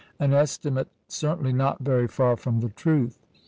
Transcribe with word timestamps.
an 0.17 0.33
estimate 0.33 0.87
certainly 1.07 1.53
not 1.53 1.77
very 1.79 2.07
far 2.07 2.35
from 2.35 2.59
the 2.59 2.69
truth. 2.69 3.19